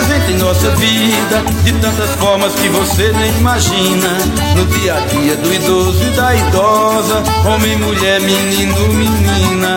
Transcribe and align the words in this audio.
Presente 0.00 0.32
em 0.32 0.38
nossa 0.38 0.70
vida 0.76 1.42
de 1.62 1.72
tantas 1.74 2.08
formas 2.12 2.54
que 2.54 2.70
você 2.70 3.12
nem 3.12 3.36
imagina. 3.36 4.08
No 4.56 4.64
dia 4.64 4.94
a 4.94 5.00
dia 5.00 5.36
do 5.36 5.52
idoso 5.52 6.02
e 6.02 6.16
da 6.16 6.34
idosa, 6.34 7.22
homem, 7.46 7.76
mulher, 7.76 8.18
menino, 8.22 8.74
menina. 8.94 9.76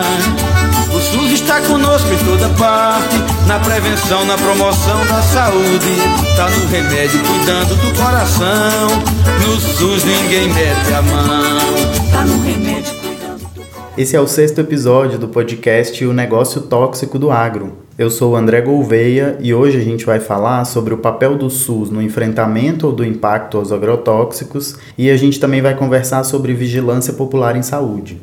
O 0.90 0.98
SUS 0.98 1.30
está 1.30 1.60
conosco 1.60 2.08
em 2.10 2.16
toda 2.24 2.48
parte, 2.54 3.16
na 3.46 3.60
prevenção, 3.60 4.24
na 4.24 4.38
promoção 4.38 5.04
da 5.04 5.20
saúde. 5.20 5.94
Tá 6.36 6.48
no 6.48 6.68
remédio, 6.68 7.20
cuidando 7.20 7.74
do 7.76 8.02
coração. 8.02 8.88
No 9.46 9.60
SUS 9.60 10.04
ninguém 10.04 10.48
mete 10.48 10.94
a 10.94 11.02
mão. 11.02 12.10
Tá 12.10 12.24
no 12.24 12.42
remédio, 12.42 12.94
cuidando 12.94 13.40
do 13.40 13.60
coração. 13.60 13.92
Esse 13.98 14.16
é 14.16 14.20
o 14.20 14.26
sexto 14.26 14.58
episódio 14.62 15.18
do 15.18 15.28
podcast 15.28 16.02
O 16.02 16.14
Negócio 16.14 16.62
Tóxico 16.62 17.18
do 17.18 17.30
Agro. 17.30 17.83
Eu 17.96 18.10
sou 18.10 18.32
o 18.32 18.36
André 18.36 18.60
Gouveia 18.60 19.38
e 19.40 19.54
hoje 19.54 19.78
a 19.78 19.80
gente 19.80 20.04
vai 20.04 20.18
falar 20.18 20.64
sobre 20.64 20.92
o 20.92 20.98
papel 20.98 21.38
do 21.38 21.48
SUS 21.48 21.90
no 21.90 22.02
enfrentamento 22.02 22.90
do 22.90 23.04
impacto 23.04 23.56
aos 23.56 23.70
agrotóxicos 23.70 24.76
e 24.98 25.08
a 25.08 25.16
gente 25.16 25.38
também 25.38 25.62
vai 25.62 25.76
conversar 25.76 26.24
sobre 26.24 26.52
vigilância 26.54 27.12
popular 27.12 27.54
em 27.54 27.62
saúde. 27.62 28.20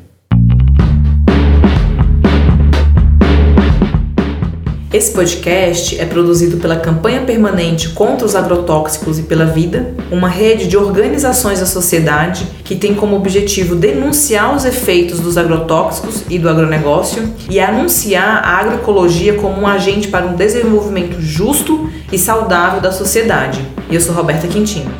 Esse 4.92 5.10
podcast 5.10 5.98
é 5.98 6.04
produzido 6.04 6.58
pela 6.58 6.76
Campanha 6.76 7.22
Permanente 7.22 7.88
contra 7.88 8.26
os 8.26 8.36
Agrotóxicos 8.36 9.18
e 9.18 9.22
pela 9.22 9.46
Vida, 9.46 9.94
uma 10.10 10.28
rede 10.28 10.68
de 10.68 10.76
organizações 10.76 11.60
da 11.60 11.64
sociedade 11.64 12.46
que 12.62 12.76
tem 12.76 12.94
como 12.94 13.16
objetivo 13.16 13.74
denunciar 13.74 14.54
os 14.54 14.66
efeitos 14.66 15.18
dos 15.18 15.38
agrotóxicos 15.38 16.24
e 16.28 16.38
do 16.38 16.46
agronegócio 16.46 17.26
e 17.48 17.58
anunciar 17.58 18.44
a 18.44 18.58
agroecologia 18.58 19.32
como 19.32 19.62
um 19.62 19.66
agente 19.66 20.08
para 20.08 20.26
um 20.26 20.34
desenvolvimento 20.34 21.18
justo 21.22 21.88
e 22.12 22.18
saudável 22.18 22.82
da 22.82 22.92
sociedade. 22.92 23.66
Eu 23.90 23.98
sou 23.98 24.14
Roberta 24.14 24.46
Quintino. 24.46 24.90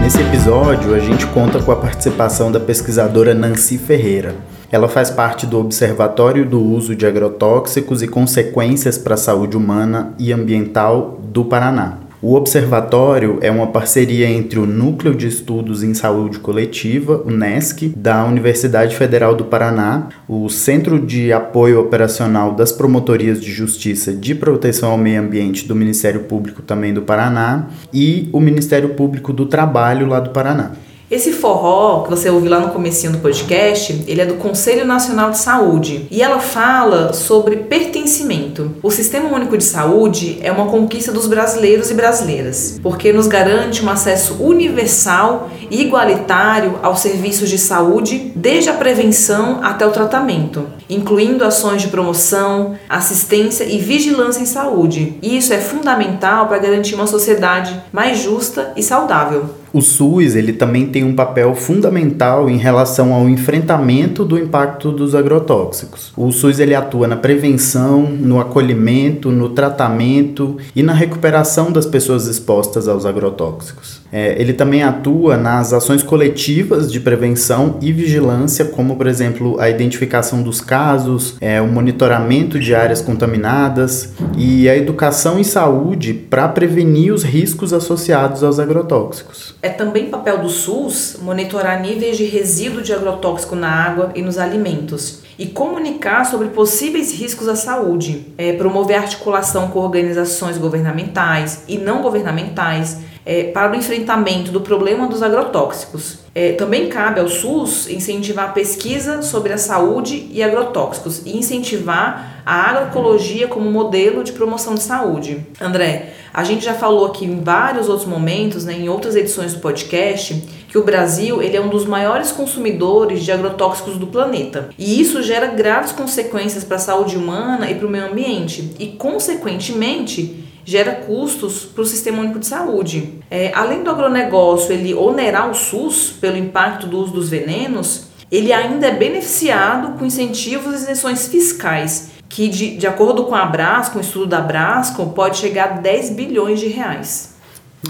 Nesse 0.00 0.20
episódio, 0.20 0.94
a 0.94 1.00
gente 1.00 1.26
conta 1.26 1.60
com 1.60 1.72
a 1.72 1.76
participação 1.76 2.52
da 2.52 2.60
pesquisadora 2.60 3.34
Nancy 3.34 3.76
Ferreira. 3.76 4.36
Ela 4.70 4.88
faz 4.88 5.10
parte 5.10 5.46
do 5.46 5.58
Observatório 5.58 6.44
do 6.44 6.60
Uso 6.60 6.96
de 6.96 7.06
Agrotóxicos 7.06 8.02
e 8.02 8.08
Consequências 8.08 8.98
para 8.98 9.14
a 9.14 9.18
Saúde 9.18 9.56
Humana 9.56 10.14
e 10.18 10.32
Ambiental 10.32 11.20
do 11.22 11.44
Paraná. 11.44 11.98
O 12.20 12.34
observatório 12.34 13.38
é 13.42 13.50
uma 13.50 13.66
parceria 13.68 14.28
entre 14.28 14.58
o 14.58 14.66
Núcleo 14.66 15.14
de 15.14 15.28
Estudos 15.28 15.82
em 15.82 15.92
Saúde 15.92 16.40
Coletiva, 16.40 17.22
o 17.24 17.30
NESC, 17.30 17.92
da 17.94 18.24
Universidade 18.24 18.96
Federal 18.96 19.34
do 19.34 19.44
Paraná, 19.44 20.08
o 20.26 20.48
Centro 20.48 20.98
de 20.98 21.32
Apoio 21.32 21.78
Operacional 21.78 22.52
das 22.52 22.72
Promotorias 22.72 23.40
de 23.40 23.52
Justiça 23.52 24.14
de 24.14 24.34
Proteção 24.34 24.90
ao 24.90 24.98
Meio 24.98 25.20
Ambiente 25.20 25.68
do 25.68 25.76
Ministério 25.76 26.20
Público 26.24 26.62
também 26.62 26.92
do 26.92 27.02
Paraná 27.02 27.66
e 27.92 28.30
o 28.32 28.40
Ministério 28.40 28.88
Público 28.90 29.32
do 29.32 29.46
Trabalho 29.46 30.08
lá 30.08 30.18
do 30.18 30.30
Paraná. 30.30 30.72
Esse 31.08 31.32
forró 31.32 32.02
que 32.02 32.10
você 32.10 32.28
ouviu 32.28 32.50
lá 32.50 32.58
no 32.58 32.70
comecinho 32.70 33.12
do 33.12 33.18
podcast, 33.18 34.04
ele 34.08 34.20
é 34.20 34.26
do 34.26 34.34
Conselho 34.34 34.84
Nacional 34.84 35.30
de 35.30 35.38
Saúde 35.38 36.08
e 36.10 36.20
ela 36.20 36.40
fala 36.40 37.12
sobre 37.12 37.58
pertencimento. 37.58 38.72
O 38.82 38.90
Sistema 38.90 39.32
Único 39.32 39.56
de 39.56 39.62
Saúde 39.62 40.40
é 40.42 40.50
uma 40.50 40.66
conquista 40.66 41.12
dos 41.12 41.28
brasileiros 41.28 41.92
e 41.92 41.94
brasileiras, 41.94 42.80
porque 42.82 43.12
nos 43.12 43.28
garante 43.28 43.84
um 43.84 43.88
acesso 43.88 44.34
universal 44.42 45.48
e 45.70 45.80
igualitário 45.80 46.80
aos 46.82 46.98
serviços 46.98 47.48
de 47.48 47.58
saúde, 47.58 48.32
desde 48.34 48.68
a 48.68 48.74
prevenção 48.74 49.60
até 49.62 49.86
o 49.86 49.92
tratamento, 49.92 50.66
incluindo 50.90 51.44
ações 51.44 51.82
de 51.82 51.88
promoção, 51.88 52.76
assistência 52.88 53.62
e 53.62 53.78
vigilância 53.78 54.40
em 54.40 54.46
saúde. 54.46 55.16
E 55.22 55.36
isso 55.36 55.52
é 55.52 55.58
fundamental 55.58 56.48
para 56.48 56.58
garantir 56.58 56.96
uma 56.96 57.06
sociedade 57.06 57.80
mais 57.92 58.18
justa 58.18 58.72
e 58.76 58.82
saudável. 58.82 59.50
O 59.72 59.80
SUS 59.80 60.34
ele 60.34 60.52
também 60.52 60.86
tem 60.86 61.04
um 61.04 61.14
papel 61.14 61.54
fundamental 61.54 62.48
em 62.48 62.56
relação 62.56 63.12
ao 63.12 63.28
enfrentamento 63.28 64.24
do 64.24 64.38
impacto 64.38 64.90
dos 64.90 65.14
agrotóxicos. 65.14 66.12
O 66.16 66.30
SUS 66.32 66.58
ele 66.58 66.74
atua 66.74 67.06
na 67.06 67.16
prevenção, 67.16 68.02
no 68.02 68.40
acolhimento, 68.40 69.30
no 69.30 69.50
tratamento 69.50 70.56
e 70.74 70.82
na 70.82 70.92
recuperação 70.92 71.70
das 71.70 71.86
pessoas 71.86 72.26
expostas 72.26 72.88
aos 72.88 73.04
agrotóxicos. 73.04 74.00
É, 74.16 74.34
ele 74.40 74.54
também 74.54 74.82
atua 74.82 75.36
nas 75.36 75.74
ações 75.74 76.02
coletivas 76.02 76.90
de 76.90 76.98
prevenção 76.98 77.76
e 77.82 77.92
vigilância, 77.92 78.64
como 78.64 78.96
por 78.96 79.06
exemplo 79.06 79.60
a 79.60 79.68
identificação 79.68 80.42
dos 80.42 80.58
casos, 80.58 81.36
é, 81.38 81.60
o 81.60 81.66
monitoramento 81.66 82.58
de 82.58 82.74
áreas 82.74 83.02
contaminadas 83.02 84.14
e 84.34 84.70
a 84.70 84.74
educação 84.74 85.38
em 85.38 85.44
saúde 85.44 86.14
para 86.14 86.48
prevenir 86.48 87.12
os 87.12 87.22
riscos 87.22 87.74
associados 87.74 88.42
aos 88.42 88.58
agrotóxicos. 88.58 89.54
É 89.60 89.68
também 89.68 90.08
papel 90.08 90.38
do 90.38 90.48
SUS 90.48 91.18
monitorar 91.20 91.82
níveis 91.82 92.16
de 92.16 92.24
resíduo 92.24 92.80
de 92.80 92.94
agrotóxico 92.94 93.54
na 93.54 93.68
água 93.68 94.12
e 94.14 94.22
nos 94.22 94.38
alimentos 94.38 95.26
e 95.38 95.44
comunicar 95.44 96.24
sobre 96.24 96.48
possíveis 96.48 97.12
riscos 97.12 97.48
à 97.48 97.54
saúde, 97.54 98.28
é, 98.38 98.54
promover 98.54 98.96
articulação 98.96 99.68
com 99.68 99.80
organizações 99.80 100.56
governamentais 100.56 101.64
e 101.68 101.76
não 101.76 102.00
governamentais 102.00 102.96
é, 103.26 103.42
para 103.42 103.72
o 103.72 103.74
enfrentamento 103.74 104.52
do 104.52 104.60
problema 104.60 105.08
dos 105.08 105.20
agrotóxicos. 105.20 106.20
É, 106.32 106.52
também 106.52 106.88
cabe 106.88 107.18
ao 107.18 107.28
SUS 107.28 107.88
incentivar 107.90 108.50
a 108.50 108.52
pesquisa 108.52 109.20
sobre 109.20 109.52
a 109.52 109.58
saúde 109.58 110.28
e 110.30 110.42
agrotóxicos 110.42 111.22
e 111.26 111.36
incentivar 111.36 112.42
a 112.46 112.70
agroecologia 112.70 113.48
como 113.48 113.68
modelo 113.68 114.22
de 114.22 114.32
promoção 114.32 114.74
de 114.74 114.82
saúde. 114.82 115.44
André, 115.60 116.12
a 116.32 116.44
gente 116.44 116.64
já 116.64 116.74
falou 116.74 117.06
aqui 117.06 117.24
em 117.24 117.40
vários 117.42 117.88
outros 117.88 118.06
momentos, 118.06 118.64
né, 118.64 118.74
em 118.74 118.88
outras 118.88 119.16
edições 119.16 119.54
do 119.54 119.60
podcast, 119.60 120.44
que 120.68 120.78
o 120.78 120.84
Brasil 120.84 121.42
ele 121.42 121.56
é 121.56 121.60
um 121.60 121.68
dos 121.68 121.86
maiores 121.86 122.30
consumidores 122.30 123.24
de 123.24 123.32
agrotóxicos 123.32 123.96
do 123.96 124.06
planeta. 124.06 124.68
E 124.78 125.00
isso 125.00 125.22
gera 125.22 125.46
graves 125.46 125.90
consequências 125.90 126.62
para 126.62 126.76
a 126.76 126.78
saúde 126.78 127.16
humana 127.16 127.68
e 127.70 127.74
para 127.74 127.86
o 127.86 127.90
meio 127.90 128.06
ambiente. 128.06 128.74
E, 128.78 128.88
consequentemente, 128.88 130.45
gera 130.66 130.96
custos 130.96 131.64
para 131.64 131.82
o 131.82 131.86
Sistema 131.86 132.18
Único 132.18 132.40
de 132.40 132.46
Saúde. 132.46 133.20
É, 133.30 133.52
além 133.54 133.84
do 133.84 133.90
agronegócio 133.90 134.72
ele 134.72 134.92
onerar 134.92 135.48
o 135.48 135.54
SUS 135.54 136.10
pelo 136.20 136.36
impacto 136.36 136.88
do 136.88 136.98
uso 136.98 137.12
dos 137.12 137.30
venenos, 137.30 138.08
ele 138.30 138.52
ainda 138.52 138.88
é 138.88 138.90
beneficiado 138.90 139.96
com 139.96 140.04
incentivos 140.04 140.72
e 140.72 140.76
isenções 140.76 141.28
fiscais, 141.28 142.10
que 142.28 142.48
de, 142.48 142.76
de 142.76 142.86
acordo 142.86 143.24
com 143.24 143.34
a 143.36 143.42
Abrasco, 143.42 143.98
o 143.98 144.00
estudo 144.00 144.26
da 144.26 144.38
Abrasco, 144.38 145.06
pode 145.10 145.38
chegar 145.38 145.70
a 145.70 145.72
10 145.74 146.10
bilhões 146.10 146.58
de 146.58 146.66
reais. 146.66 147.35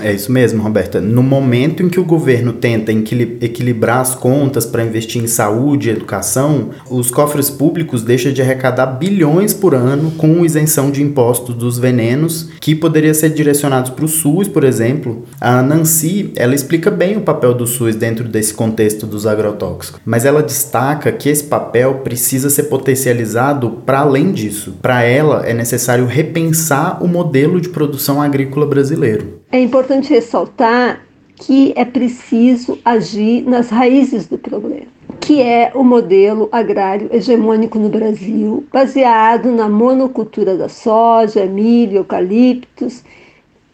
É 0.01 0.13
isso 0.13 0.31
mesmo, 0.31 0.63
Roberta. 0.63 1.01
No 1.01 1.23
momento 1.23 1.83
em 1.83 1.89
que 1.89 1.99
o 1.99 2.05
governo 2.05 2.53
tenta 2.53 2.93
equilibrar 2.93 4.01
as 4.01 4.15
contas 4.15 4.67
para 4.67 4.85
investir 4.85 5.23
em 5.23 5.27
saúde 5.27 5.89
e 5.89 5.93
educação, 5.93 6.71
os 6.91 7.11
cofres 7.11 7.49
públicos 7.49 8.03
deixam 8.03 8.33
de 8.33 8.43
arrecadar 8.43 8.87
bilhões 8.87 9.55
por 9.55 9.75
ano 9.75 10.11
com 10.13 10.45
isenção 10.45 10.91
de 10.91 11.03
impostos 11.03 11.55
dos 11.55 11.79
venenos 11.79 12.51
que 12.61 12.75
poderia 12.75 13.15
ser 13.15 13.31
direcionados 13.31 13.91
para 13.91 14.05
o 14.05 14.09
SUS, 14.09 14.49
por 14.49 14.65
exemplo. 14.65 15.25
A 15.41 15.63
Nancy, 15.63 16.31
ela 16.37 16.55
explica 16.55 16.91
bem 16.91 17.17
o 17.17 17.23
papel 17.23 17.55
do 17.55 17.67
SUS 17.67 17.97
dentro 17.97 18.29
desse 18.29 18.53
contexto 18.53 19.07
dos 19.07 19.27
agrotóxicos, 19.27 20.01
mas 20.05 20.25
ela 20.25 20.43
destaca 20.43 21.13
que 21.13 21.29
esse 21.29 21.45
papel 21.45 22.01
precisa 22.05 22.51
ser 22.51 22.65
potencializado 22.65 23.71
para 23.87 24.01
além 24.01 24.33
disso. 24.33 24.75
Para 24.83 25.03
ela, 25.03 25.47
é 25.47 25.55
necessário 25.55 26.07
repensar 26.07 27.03
o 27.03 27.09
modelo 27.09 27.61
de 27.61 27.69
produção 27.69 28.21
agrícola 28.21 28.67
brasileiro. 28.67 29.46
É 29.51 29.61
importante 29.61 30.11
ressaltar 30.11 31.07
que 31.37 31.73
é 31.77 31.85
preciso 31.85 32.79
agir 32.85 33.43
nas 33.43 33.69
raízes 33.69 34.27
do 34.27 34.39
problema, 34.39 34.87
que 35.21 35.41
é 35.41 35.71
o 35.75 35.85
modelo 35.85 36.49
agrário 36.51 37.09
hegemônico 37.13 37.79
no 37.79 37.89
Brasil, 37.89 38.67
baseado 38.73 39.53
na 39.53 39.69
monocultura 39.69 40.57
da 40.57 40.69
soja, 40.69 41.47
milho, 41.47 41.99
eucaliptos, 41.99 43.05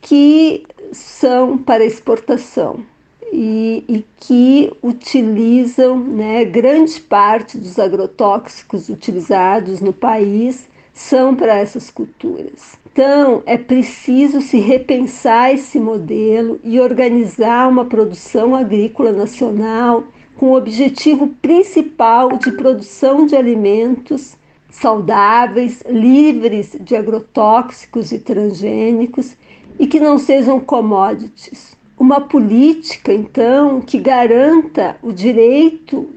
que 0.01 0.65
são 0.93 1.57
para 1.57 1.85
exportação 1.85 2.85
e, 3.33 3.85
e 3.89 4.05
que 4.17 4.73
utilizam 4.83 5.99
né, 5.99 6.45
grande 6.45 7.01
parte 7.01 7.57
dos 7.57 7.79
agrotóxicos 7.79 8.89
utilizados 8.89 9.81
no 9.81 9.93
país 9.93 10.69
são 10.93 11.35
para 11.35 11.57
essas 11.57 11.91
culturas. 11.91 12.79
Então, 12.93 13.43
é 13.47 13.57
preciso 13.57 14.41
se 14.41 14.59
repensar 14.59 15.53
esse 15.53 15.81
modelo 15.81 16.61
e 16.63 16.79
organizar 16.79 17.69
uma 17.69 17.87
produção 17.87 18.55
agrícola 18.55 19.13
nacional 19.13 20.05
com 20.37 20.51
o 20.51 20.57
objetivo 20.57 21.29
principal 21.41 22.37
de 22.37 22.53
produção 22.53 23.27
de 23.27 23.35
alimentos 23.35 24.37
saudáveis, 24.71 25.83
livres 25.89 26.77
de 26.81 26.97
agrotóxicos 26.97 28.13
e 28.13 28.19
transgênicos 28.19 29.37
e 29.79 29.87
que 29.87 30.01
não 30.01 30.19
sejam 30.19 30.61
commodities. 30.61 31.77
Uma 31.99 32.21
política, 32.21 33.13
então, 33.13 33.81
que 33.81 33.99
garanta 33.99 34.97
o 35.03 35.13
direito 35.13 36.11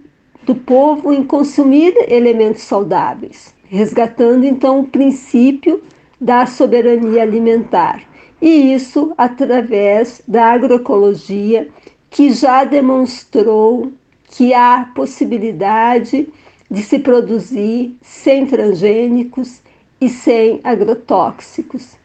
do 0.46 0.56
povo 0.56 1.12
em 1.12 1.24
consumir 1.24 1.94
elementos 2.08 2.62
saudáveis, 2.62 3.54
resgatando 3.76 4.46
então 4.46 4.80
o 4.80 4.88
princípio 4.88 5.82
da 6.20 6.46
soberania 6.46 7.22
alimentar. 7.22 8.02
E 8.42 8.74
isso 8.74 9.14
através 9.18 10.22
da 10.28 10.46
agroecologia, 10.46 11.68
que 12.10 12.32
já 12.32 12.64
demonstrou 12.64 13.92
que 14.30 14.54
há 14.54 14.92
possibilidade 14.96 16.28
de 16.70 16.82
se 16.82 17.00
produzir 17.00 17.98
sem 18.02 18.46
transgênicos 18.46 19.62
e 20.00 20.10
sem 20.10 20.60
agrotóxicos, 20.64 21.98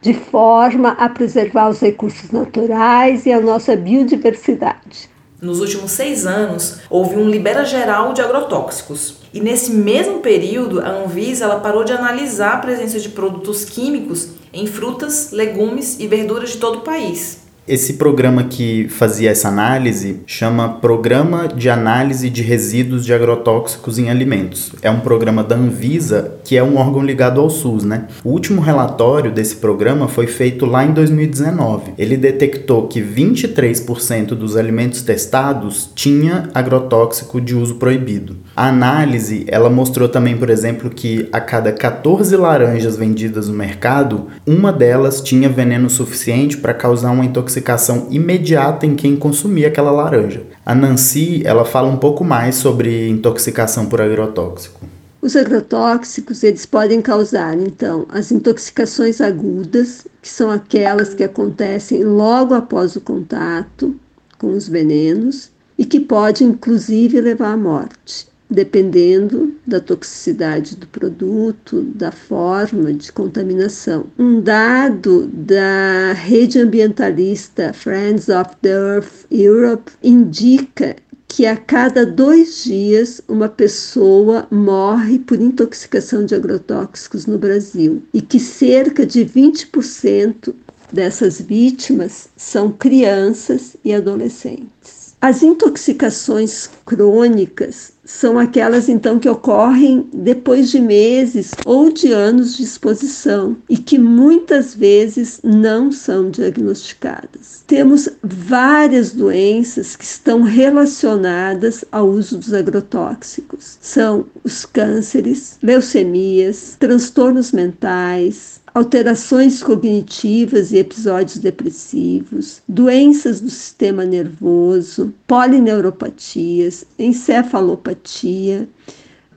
de 0.00 0.14
forma 0.14 0.90
a 0.92 1.08
preservar 1.08 1.68
os 1.68 1.80
recursos 1.80 2.30
naturais 2.30 3.26
e 3.26 3.32
a 3.32 3.40
nossa 3.40 3.76
biodiversidade. 3.76 5.10
Nos 5.40 5.60
últimos 5.60 5.92
seis 5.92 6.26
anos, 6.26 6.80
houve 6.90 7.16
um 7.16 7.30
libera 7.30 7.64
geral 7.64 8.12
de 8.12 8.20
agrotóxicos. 8.20 9.14
E 9.32 9.40
nesse 9.40 9.70
mesmo 9.70 10.18
período, 10.18 10.80
a 10.80 10.90
Anvisa 10.90 11.44
ela 11.44 11.60
parou 11.60 11.82
de 11.82 11.92
analisar 11.92 12.54
a 12.54 12.58
presença 12.58 13.00
de 13.00 13.08
produtos 13.08 13.64
químicos 13.64 14.28
em 14.52 14.66
frutas, 14.66 15.30
legumes 15.30 15.98
e 15.98 16.06
verduras 16.06 16.50
de 16.50 16.58
todo 16.58 16.80
o 16.80 16.82
país. 16.82 17.39
Esse 17.70 17.92
programa 17.92 18.42
que 18.42 18.88
fazia 18.88 19.30
essa 19.30 19.46
análise 19.46 20.22
chama 20.26 20.80
Programa 20.80 21.46
de 21.46 21.70
Análise 21.70 22.28
de 22.28 22.42
Resíduos 22.42 23.06
de 23.06 23.14
Agrotóxicos 23.14 23.96
em 23.96 24.10
Alimentos. 24.10 24.72
É 24.82 24.90
um 24.90 24.98
programa 24.98 25.44
da 25.44 25.54
Anvisa, 25.54 26.34
que 26.42 26.56
é 26.56 26.64
um 26.64 26.78
órgão 26.78 27.00
ligado 27.00 27.40
ao 27.40 27.48
SUS, 27.48 27.84
né? 27.84 28.08
O 28.24 28.30
último 28.30 28.60
relatório 28.60 29.30
desse 29.30 29.54
programa 29.54 30.08
foi 30.08 30.26
feito 30.26 30.66
lá 30.66 30.84
em 30.84 30.92
2019. 30.92 31.92
Ele 31.96 32.16
detectou 32.16 32.88
que 32.88 33.00
23% 33.00 34.30
dos 34.30 34.56
alimentos 34.56 35.02
testados 35.02 35.92
tinha 35.94 36.50
agrotóxico 36.52 37.40
de 37.40 37.54
uso 37.54 37.76
proibido. 37.76 38.36
A 38.56 38.66
análise, 38.66 39.44
ela 39.46 39.70
mostrou 39.70 40.08
também, 40.08 40.36
por 40.36 40.50
exemplo, 40.50 40.90
que 40.90 41.28
a 41.30 41.40
cada 41.40 41.70
14 41.70 42.36
laranjas 42.36 42.96
vendidas 42.96 43.48
no 43.48 43.54
mercado, 43.54 44.26
uma 44.44 44.72
delas 44.72 45.20
tinha 45.20 45.48
veneno 45.48 45.88
suficiente 45.88 46.56
para 46.56 46.74
causar 46.74 47.12
uma 47.12 47.24
intoxicação 47.24 47.59
intoxicação 47.60 48.08
imediata 48.10 48.86
em 48.86 48.96
quem 48.96 49.16
consumia 49.16 49.68
aquela 49.68 49.90
laranja. 49.90 50.42
A 50.64 50.74
Nancy, 50.74 51.42
ela 51.44 51.64
fala 51.64 51.88
um 51.88 51.96
pouco 51.96 52.24
mais 52.24 52.56
sobre 52.56 53.08
intoxicação 53.08 53.86
por 53.86 54.00
agrotóxico. 54.00 54.80
Os 55.22 55.36
agrotóxicos, 55.36 56.42
eles 56.42 56.64
podem 56.64 57.02
causar, 57.02 57.54
então, 57.58 58.06
as 58.08 58.32
intoxicações 58.32 59.20
agudas, 59.20 60.06
que 60.22 60.28
são 60.28 60.50
aquelas 60.50 61.12
que 61.12 61.22
acontecem 61.22 62.02
logo 62.04 62.54
após 62.54 62.96
o 62.96 63.00
contato 63.02 63.94
com 64.38 64.52
os 64.52 64.66
venenos 64.66 65.50
e 65.76 65.84
que 65.84 66.00
pode 66.00 66.42
inclusive 66.42 67.20
levar 67.20 67.52
à 67.52 67.56
morte 67.56 68.30
dependendo 68.50 69.54
da 69.66 69.80
toxicidade 69.80 70.76
do 70.76 70.86
produto, 70.86 71.82
da 71.94 72.10
forma 72.10 72.92
de 72.92 73.12
contaminação. 73.12 74.06
Um 74.18 74.40
dado 74.40 75.28
da 75.28 76.12
rede 76.12 76.58
ambientalista 76.58 77.72
Friends 77.72 78.28
of 78.28 78.50
the 78.60 78.70
Earth 78.70 79.26
Europe 79.30 79.92
indica 80.02 80.96
que 81.28 81.46
a 81.46 81.56
cada 81.56 82.04
dois 82.04 82.64
dias 82.64 83.20
uma 83.28 83.48
pessoa 83.48 84.48
morre 84.50 85.20
por 85.20 85.40
intoxicação 85.40 86.24
de 86.24 86.34
agrotóxicos 86.34 87.24
no 87.24 87.38
Brasil 87.38 88.02
e 88.12 88.20
que 88.20 88.40
cerca 88.40 89.06
de 89.06 89.24
20% 89.24 90.52
dessas 90.92 91.40
vítimas 91.40 92.28
são 92.36 92.72
crianças 92.72 93.76
e 93.84 93.94
adolescentes. 93.94 94.99
As 95.20 95.42
intoxicações 95.42 96.70
crônicas 96.86 97.92
são 98.10 98.38
aquelas 98.38 98.88
então 98.88 99.18
que 99.18 99.28
ocorrem 99.28 100.08
depois 100.12 100.70
de 100.70 100.80
meses 100.80 101.52
ou 101.64 101.92
de 101.92 102.10
anos 102.10 102.56
de 102.56 102.64
exposição 102.64 103.56
e 103.68 103.76
que 103.76 103.98
muitas 103.98 104.74
vezes 104.74 105.40
não 105.44 105.92
são 105.92 106.30
diagnosticadas. 106.30 107.62
Temos 107.66 108.08
várias 108.22 109.12
doenças 109.12 109.94
que 109.94 110.04
estão 110.04 110.42
relacionadas 110.42 111.84
ao 111.92 112.08
uso 112.08 112.38
dos 112.38 112.52
agrotóxicos. 112.52 113.78
São 113.80 114.26
os 114.42 114.64
cânceres, 114.64 115.58
leucemias, 115.62 116.76
transtornos 116.80 117.52
mentais, 117.52 118.59
alterações 118.74 119.62
cognitivas 119.62 120.72
e 120.72 120.78
episódios 120.78 121.38
depressivos, 121.38 122.62
doenças 122.68 123.40
do 123.40 123.50
sistema 123.50 124.04
nervoso, 124.04 125.12
polineuropatias, 125.26 126.84
encefalopatia, 126.98 128.68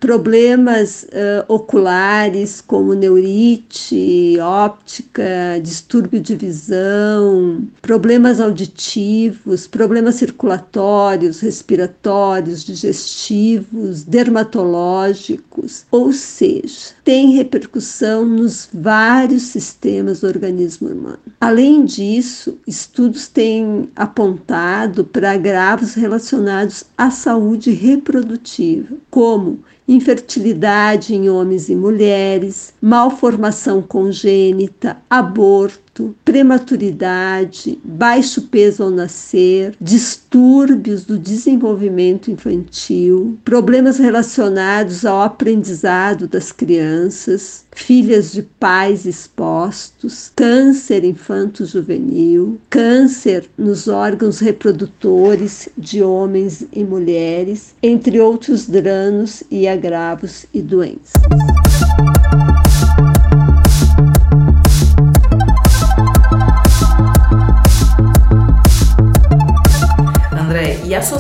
problemas 0.03 1.03
uh, 1.03 1.45
oculares 1.47 2.59
como 2.59 2.94
neurite, 2.94 4.38
óptica, 4.38 5.57
distúrbio 5.63 6.19
de 6.19 6.35
visão, 6.35 7.65
problemas 7.81 8.41
auditivos, 8.41 9.65
problemas 9.65 10.15
circulatórios, 10.15 11.39
respiratórios, 11.39 12.65
digestivos, 12.65 14.03
dermatológicos, 14.03 15.85
ou 15.89 16.11
seja, 16.11 16.89
tem 17.05 17.38
repercussão 17.38 18.25
nos 18.25 18.67
vários 18.73 19.44
sistemas 19.44 20.19
do 20.19 20.27
organismo 20.27 20.89
humano. 20.89 21.19
Além 21.39 21.85
disso, 21.85 22.57
estudos 22.67 23.29
têm 23.29 23.89
apontado 23.95 25.05
para 25.05 25.31
agravos 25.31 25.94
relacionados 25.94 26.83
à 26.97 27.09
saúde 27.09 27.71
reprodutiva, 27.71 28.97
como 29.09 29.63
infertilidade 29.88 31.13
em 31.13 31.30
homens 31.30 31.69
e 31.69 31.75
mulheres, 31.75 32.74
malformação 32.81 33.81
congênita, 33.81 34.97
aborto, 35.09 35.82
prematuridade, 36.25 37.80
baixo 37.84 38.44
peso 38.44 38.84
ao 38.84 38.89
nascer, 38.89 39.75
distúrbios 39.79 41.06
do 41.06 41.17
desenvolvimento 41.17 42.32
infantil, 42.32 43.38
problemas 43.46 43.98
relacionados 44.00 45.06
ao 45.06 45.22
aprendizado 45.22 46.27
das 46.27 46.51
crianças, 46.51 47.65
filhas 47.72 48.32
de 48.32 48.41
pais 48.41 49.06
expostos, 49.06 50.32
câncer 50.36 51.03
infanto-juvenil, 51.03 52.60
câncer 52.70 53.50
nos 53.58 53.88
órgãos 53.88 54.39
reprodutores 54.39 55.70
de 55.77 56.01
homens 56.01 56.65
e 56.74 56.84
mulheres, 56.84 57.75
entre 57.84 58.20
outros 58.20 58.65
danos 58.65 59.44
e 59.51 59.67
agravos 59.67 60.46
e 60.53 60.62
doenças. 60.62 61.13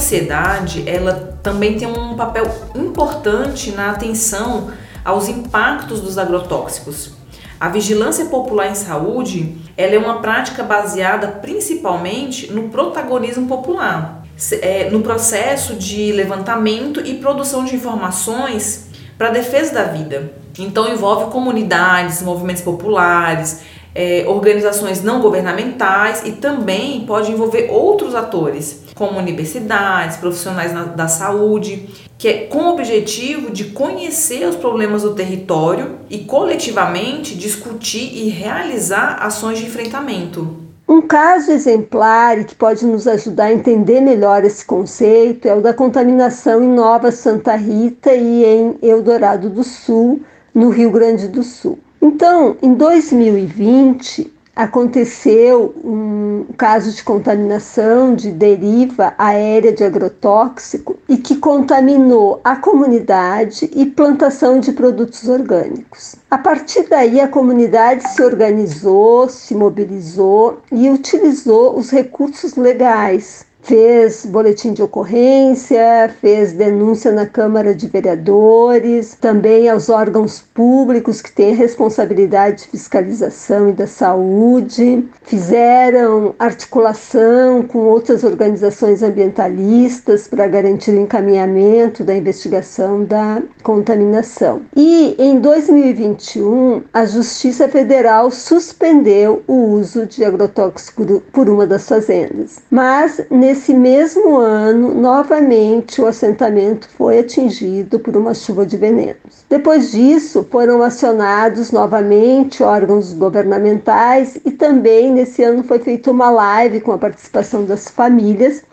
Sociedade, 0.03 0.83
ela 0.87 1.37
também 1.41 1.77
tem 1.77 1.87
um 1.87 2.15
papel 2.15 2.45
importante 2.75 3.71
na 3.71 3.91
atenção 3.91 4.69
aos 5.03 5.29
impactos 5.29 6.01
dos 6.01 6.17
agrotóxicos. 6.17 7.13
A 7.59 7.69
vigilância 7.69 8.25
popular 8.25 8.69
em 8.69 8.75
saúde, 8.75 9.57
ela 9.77 9.95
é 9.95 9.97
uma 9.97 10.19
prática 10.19 10.61
baseada 10.63 11.27
principalmente 11.27 12.51
no 12.51 12.69
protagonismo 12.69 13.47
popular, 13.47 14.23
é, 14.61 14.89
no 14.89 15.01
processo 15.01 15.75
de 15.75 16.11
levantamento 16.11 16.99
e 16.99 17.15
produção 17.15 17.63
de 17.63 17.75
informações 17.75 18.87
para 19.17 19.29
a 19.29 19.31
defesa 19.31 19.73
da 19.73 19.83
vida. 19.85 20.33
Então 20.59 20.91
envolve 20.91 21.31
comunidades, 21.31 22.21
movimentos 22.21 22.61
populares, 22.61 23.61
é, 23.95 24.25
organizações 24.27 25.03
não 25.03 25.21
governamentais 25.21 26.23
e 26.25 26.33
também 26.33 27.05
pode 27.05 27.31
envolver 27.31 27.69
outros 27.69 28.15
atores, 28.15 28.83
como 28.95 29.19
universidades, 29.19 30.17
profissionais 30.17 30.73
na, 30.73 30.85
da 30.85 31.07
saúde, 31.07 31.87
que 32.17 32.27
é 32.27 32.33
com 32.45 32.59
o 32.59 32.73
objetivo 32.73 33.51
de 33.51 33.65
conhecer 33.65 34.47
os 34.47 34.55
problemas 34.55 35.03
do 35.03 35.13
território 35.13 35.97
e 36.09 36.19
coletivamente 36.19 37.35
discutir 37.35 38.11
e 38.13 38.29
realizar 38.29 39.17
ações 39.21 39.59
de 39.59 39.65
enfrentamento. 39.65 40.63
Um 40.87 41.01
caso 41.01 41.51
exemplar 41.51 42.43
que 42.43 42.55
pode 42.55 42.85
nos 42.85 43.07
ajudar 43.07 43.45
a 43.45 43.53
entender 43.53 44.01
melhor 44.01 44.43
esse 44.43 44.65
conceito 44.65 45.47
é 45.47 45.55
o 45.55 45.61
da 45.61 45.73
contaminação 45.73 46.61
em 46.61 46.67
Nova 46.67 47.11
Santa 47.11 47.55
Rita 47.55 48.13
e 48.13 48.43
em 48.43 48.77
Eldorado 48.81 49.49
do 49.49 49.63
Sul, 49.63 50.21
no 50.53 50.69
Rio 50.69 50.91
Grande 50.91 51.27
do 51.27 51.41
Sul. 51.41 51.79
Então, 52.05 52.57
em 52.61 52.73
2020, 52.73 54.29
aconteceu 54.53 55.73
um 55.81 56.47
caso 56.57 56.91
de 56.91 57.01
contaminação 57.01 58.13
de 58.13 58.29
deriva 58.29 59.13
aérea 59.17 59.71
de 59.71 59.85
agrotóxico 59.85 60.97
e 61.07 61.15
que 61.15 61.37
contaminou 61.37 62.41
a 62.43 62.57
comunidade 62.57 63.71
e 63.73 63.85
plantação 63.85 64.59
de 64.59 64.73
produtos 64.73 65.29
orgânicos. 65.29 66.17
A 66.29 66.37
partir 66.37 66.89
daí, 66.89 67.21
a 67.21 67.27
comunidade 67.29 68.05
se 68.09 68.21
organizou, 68.21 69.29
se 69.29 69.55
mobilizou 69.55 70.59
e 70.73 70.89
utilizou 70.89 71.77
os 71.77 71.89
recursos 71.89 72.57
legais 72.57 73.45
fez 73.63 74.25
boletim 74.25 74.73
de 74.73 74.83
ocorrência, 74.83 76.13
fez 76.21 76.53
denúncia 76.53 77.11
na 77.11 77.25
Câmara 77.25 77.73
de 77.73 77.87
Vereadores, 77.87 79.17
também 79.19 79.69
aos 79.69 79.89
órgãos 79.89 80.41
públicos 80.53 81.21
que 81.21 81.31
têm 81.31 81.53
responsabilidade 81.53 82.63
de 82.63 82.69
fiscalização 82.69 83.69
e 83.69 83.73
da 83.73 83.87
saúde, 83.87 85.07
fizeram 85.23 86.35
articulação 86.37 87.63
com 87.63 87.79
outras 87.79 88.23
organizações 88.23 89.01
ambientalistas 89.01 90.27
para 90.27 90.47
garantir 90.47 90.91
o 90.91 90.99
encaminhamento 90.99 92.03
da 92.03 92.15
investigação 92.15 93.03
da 93.03 93.41
contaminação. 93.61 94.61
E 94.75 95.15
em 95.17 95.39
2021, 95.39 96.83
a 96.93 97.05
Justiça 97.05 97.67
Federal 97.67 98.29
suspendeu 98.29 99.41
o 99.47 99.53
uso 99.53 100.05
de 100.05 100.23
agrotóxico 100.23 101.21
por 101.31 101.49
uma 101.49 101.65
das 101.65 101.87
fazendas. 101.87 102.59
Mas 102.69 103.21
Nesse 103.29 103.52
mesmo 103.73 104.37
ano, 104.37 104.93
novamente 104.93 106.01
o 106.01 106.07
assentamento 106.07 106.87
foi 106.97 107.19
atingido 107.19 107.99
por 107.99 108.15
uma 108.15 108.33
chuva 108.33 108.65
de 108.65 108.77
venenos. 108.77 109.45
Depois 109.49 109.91
disso, 109.91 110.45
foram 110.49 110.81
acionados 110.81 111.71
novamente 111.71 112.63
órgãos 112.63 113.13
governamentais 113.13 114.37
e 114.45 114.51
também 114.51 115.11
nesse 115.11 115.43
ano 115.43 115.63
foi 115.63 115.79
feita 115.79 116.11
uma 116.11 116.29
live 116.29 116.81
com 116.81 116.91
a 116.91 116.97
participação 116.97 117.65
das 117.65 117.87
famílias 117.87 118.63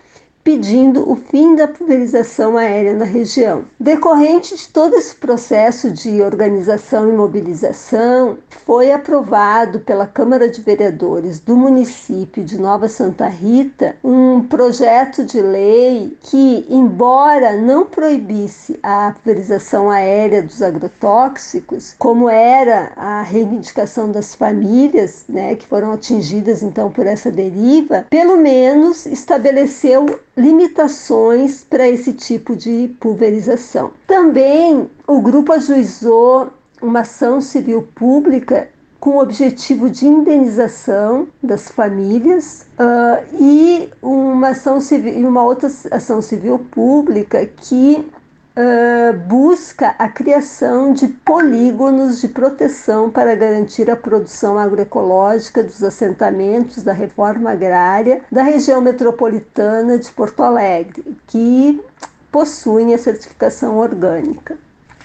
pedindo 0.43 1.11
o 1.11 1.17
fim 1.17 1.55
da 1.55 1.69
pulverização 1.69 2.57
aérea 2.57 2.95
na 2.95 3.05
região. 3.05 3.65
Decorrente 3.79 4.57
de 4.57 4.69
todo 4.69 4.95
esse 4.97 5.15
processo 5.15 5.91
de 5.91 6.23
organização 6.23 7.09
e 7.09 7.13
mobilização, 7.13 8.39
foi 8.65 8.93
aprovado 8.93 9.81
pela 9.81 10.07
Câmara 10.07 10.49
de 10.49 10.61
Vereadores 10.61 11.41
do 11.41 11.57
município 11.57 12.45
de 12.45 12.59
Nova 12.59 12.89
Santa 12.89 13.27
Rita 13.29 13.97
um 14.03 14.43
projeto 14.43 15.25
de 15.25 15.41
lei 15.41 16.17
que, 16.21 16.67
embora 16.69 17.57
não 17.57 17.85
proibisse 17.85 18.79
a 18.83 19.13
pulverização 19.13 19.91
aérea 19.91 20.43
dos 20.43 20.63
agrotóxicos, 20.63 21.95
como 21.99 22.29
era 22.29 22.93
a 22.97 23.23
reivindicação 23.23 24.11
das 24.11 24.35
famílias, 24.35 25.25
né, 25.29 25.55
que 25.55 25.67
foram 25.67 25.93
atingidas 25.93 26.63
então 26.63 26.91
por 26.91 27.07
essa 27.07 27.31
deriva, 27.31 28.07
pelo 28.09 28.37
menos 28.37 29.07
estabeleceu 29.07 30.21
limitações 30.41 31.65
para 31.69 31.89
esse 31.89 32.13
tipo 32.13 32.57
de 32.57 32.95
pulverização. 32.99 33.93
Também 34.07 34.91
o 35.07 35.21
grupo 35.21 35.53
ajuizou 35.53 36.51
uma 36.83 37.01
ação 37.01 37.41
civil 37.41 37.83
pública 37.95 38.71
com 38.99 39.11
o 39.17 39.23
objetivo 39.23 39.89
de 39.89 40.07
indenização 40.07 41.29
das 41.43 41.69
famílias 41.69 42.67
uh, 42.79 43.35
e 43.35 43.91
uma 44.03 44.49
ação 44.49 44.81
civil, 44.81 45.27
uma 45.27 45.43
outra 45.43 45.71
ação 45.91 46.21
civil 46.21 46.59
pública 46.59 47.47
que 47.47 48.11
uh, 48.57 49.17
busca 49.27 49.95
a 49.99 50.09
criação 50.09 50.93
de 50.93 51.09
polígonos 51.09 52.21
de 52.21 52.29
proteção 52.29 53.11
para 53.11 53.35
garantir 53.35 53.91
a 53.91 53.97
produção 53.97 54.59
agroecológica 54.59 55.63
dos 55.63 55.83
assentamentos 55.83 56.83
da 56.83 56.93
reforma 56.93 57.51
agrária 57.53 58.23
da 58.31 58.43
região 58.43 58.81
metropolitana 58.81 59.99
de 59.99 60.11
Porto 60.11 60.43
Alegre, 60.43 61.17
que 61.27 61.83
possuem 62.31 62.95
a 62.95 62.99
certificação 62.99 63.77
orgânica. 63.79 64.59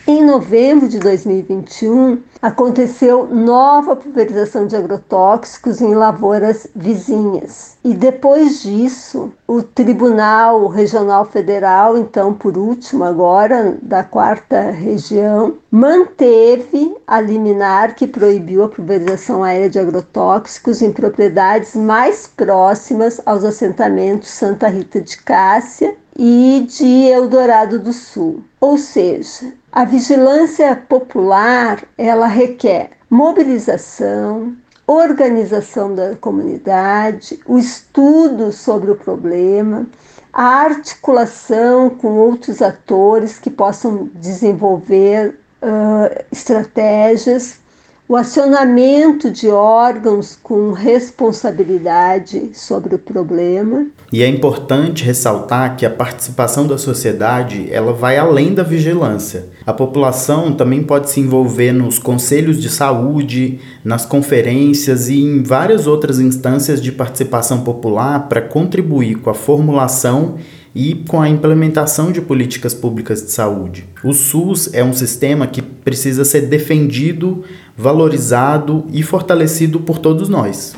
Em 0.08 0.24
novembro 0.24 0.88
de 0.88 1.00
2021, 1.00 2.22
aconteceu 2.40 3.26
nova 3.26 3.96
pulverização 3.96 4.68
de 4.68 4.76
agrotóxicos 4.76 5.82
em 5.82 5.96
lavouras 5.96 6.68
vizinhas. 6.76 7.76
E 7.84 7.92
depois 7.92 8.62
disso, 8.62 9.34
o 9.48 9.64
Tribunal 9.64 10.68
Regional 10.68 11.26
Federal, 11.26 11.98
então 11.98 12.36
por 12.36 12.56
último 12.56 13.04
agora, 13.04 13.80
da 13.82 14.04
quarta 14.04 14.70
região, 14.70 15.56
manteve 15.72 16.96
a 17.08 17.20
liminar 17.20 17.96
que 17.96 18.06
proibiu 18.06 18.64
a 18.64 18.70
pulverização 18.70 19.44
aérea 19.44 19.72
de 19.72 19.80
agrotóxicos 19.80 20.84
em 20.84 20.92
propriedades 20.92 21.76
mais 21.76 22.28
próximas 22.28 23.20
aos 23.26 23.44
assentamentos 23.44 24.30
Santa 24.30 24.68
Rita 24.68 25.02
de 25.02 25.18
Cássia 25.18 25.96
e 26.16 26.66
de 26.70 27.08
Eldorado 27.08 27.80
do 27.80 27.92
Sul. 27.92 28.44
Ou 28.62 28.78
seja, 28.78 29.54
a 29.76 29.84
vigilância 29.84 30.74
popular, 30.74 31.84
ela 31.98 32.28
requer 32.28 32.92
mobilização, 33.10 34.56
organização 34.88 35.94
da 35.94 36.16
comunidade, 36.16 37.42
o 37.46 37.58
estudo 37.58 38.54
sobre 38.54 38.90
o 38.90 38.96
problema, 38.96 39.86
a 40.32 40.62
articulação 40.62 41.90
com 41.90 42.14
outros 42.14 42.62
atores 42.62 43.38
que 43.38 43.50
possam 43.50 44.10
desenvolver 44.16 45.38
uh, 45.62 46.26
estratégias 46.32 47.60
o 48.08 48.16
acionamento 48.16 49.32
de 49.32 49.48
órgãos 49.50 50.38
com 50.42 50.72
responsabilidade 50.72 52.52
sobre 52.54 52.94
o 52.94 53.00
problema. 53.00 53.88
E 54.14 54.22
é 54.22 54.28
importante 54.28 55.04
ressaltar 55.04 55.76
que 55.76 55.86
a 55.86 55.90
participação 55.90 56.68
da 56.68 56.78
sociedade 56.78 57.68
ela 57.72 57.94
vai 57.94 58.18
além 58.18 58.54
da 58.54 58.62
vigilância. 58.62 59.48
A 59.66 59.74
população 59.74 60.54
também 60.54 60.84
pode 60.84 61.10
se 61.10 61.20
envolver 61.20 61.72
nos 61.72 61.98
conselhos 61.98 62.62
de 62.62 62.70
saúde, 62.70 63.60
nas 63.84 64.06
conferências 64.06 65.10
e 65.10 65.20
em 65.20 65.42
várias 65.42 65.88
outras 65.88 66.20
instâncias 66.20 66.80
de 66.80 66.92
participação 66.92 67.62
popular 67.62 68.30
para 68.30 68.42
contribuir 68.42 69.16
com 69.16 69.32
a 69.32 69.34
formulação 69.34 70.36
e 70.76 70.94
com 71.08 71.22
a 71.22 71.30
implementação 71.30 72.12
de 72.12 72.20
políticas 72.20 72.74
públicas 72.74 73.24
de 73.24 73.32
saúde. 73.32 73.88
O 74.04 74.12
SUS 74.12 74.74
é 74.74 74.84
um 74.84 74.92
sistema 74.92 75.48
que 75.48 75.62
precisa 75.62 76.26
ser 76.26 76.42
defendido, 76.42 77.46
valorizado 77.78 78.86
e 78.92 79.02
fortalecido 79.02 79.80
por 79.80 79.98
todos 79.98 80.28
nós. 80.28 80.76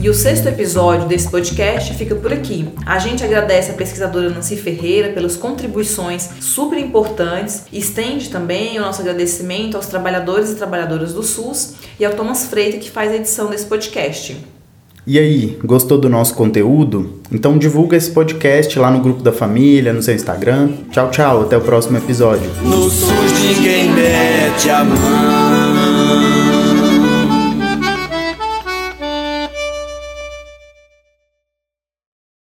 E 0.00 0.08
o 0.10 0.12
sexto 0.12 0.48
episódio 0.48 1.08
desse 1.08 1.30
podcast 1.30 1.94
fica 1.94 2.14
por 2.14 2.30
aqui. 2.30 2.68
A 2.84 2.98
gente 2.98 3.24
agradece 3.24 3.70
a 3.70 3.74
pesquisadora 3.74 4.28
Nancy 4.28 4.54
Ferreira 4.54 5.14
pelas 5.14 5.34
contribuições 5.34 6.28
super 6.40 6.78
importantes 6.78 7.62
estende 7.72 8.28
também 8.28 8.78
o 8.78 8.82
nosso 8.82 9.00
agradecimento 9.00 9.78
aos 9.78 9.86
trabalhadores 9.86 10.50
e 10.50 10.56
trabalhadoras 10.56 11.14
do 11.14 11.22
SUS 11.22 11.76
e 11.98 12.04
ao 12.04 12.12
Thomas 12.12 12.44
Freita 12.44 12.76
que 12.76 12.90
faz 12.90 13.12
a 13.12 13.16
edição 13.16 13.48
desse 13.48 13.64
podcast. 13.64 14.36
E 15.06 15.18
aí, 15.18 15.58
gostou 15.62 15.98
do 15.98 16.08
nosso 16.08 16.34
conteúdo? 16.34 17.20
Então 17.30 17.58
divulga 17.58 17.94
esse 17.94 18.10
podcast 18.10 18.78
lá 18.78 18.90
no 18.90 19.00
grupo 19.00 19.22
da 19.22 19.32
família, 19.32 19.92
no 19.92 20.02
seu 20.02 20.14
Instagram. 20.14 20.70
Tchau, 20.90 21.10
tchau, 21.10 21.42
até 21.42 21.58
o 21.58 21.60
próximo 21.60 21.98
episódio. 21.98 22.50